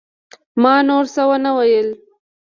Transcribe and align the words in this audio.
ما 0.61 0.73
نور 0.89 1.05
څه 1.13 1.21
ونه 1.29 1.51
ويل. 1.57 1.87